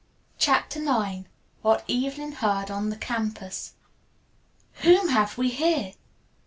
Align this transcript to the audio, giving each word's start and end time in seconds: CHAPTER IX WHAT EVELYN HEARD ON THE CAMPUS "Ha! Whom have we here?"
CHAPTER 0.39 0.79
IX 0.83 1.25
WHAT 1.61 1.87
EVELYN 1.87 2.31
HEARD 2.37 2.71
ON 2.71 2.89
THE 2.89 2.95
CAMPUS 2.95 3.73
"Ha! 4.77 4.81
Whom 4.81 5.09
have 5.09 5.37
we 5.37 5.51
here?" 5.51 5.93